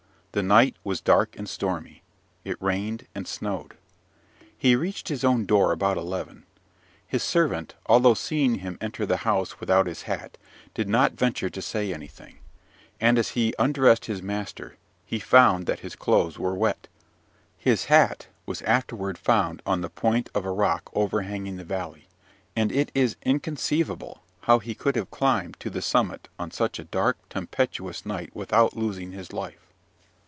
[0.33, 2.03] The night was dark and stormy,
[2.45, 3.73] it rained and snowed.
[4.57, 6.45] He reached his own door about eleven.
[7.05, 10.37] His servant, although seeing him enter the house without his hat,
[10.73, 12.39] did not venture to say anything;
[13.01, 16.87] and; as he undressed his master, he found that his clothes were wet.
[17.57, 22.07] His hat was afterward found on the point of a rock overhanging the valley;
[22.55, 26.85] and it is inconceivable how he could have climbed to the summit on such a
[26.85, 29.57] dark, tempestuous night without losing his life.